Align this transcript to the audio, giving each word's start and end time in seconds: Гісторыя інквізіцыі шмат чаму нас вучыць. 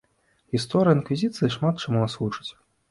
Гісторыя 0.55 0.97
інквізіцыі 0.99 1.53
шмат 1.59 1.75
чаму 1.87 2.05
нас 2.07 2.21
вучыць. 2.25 2.49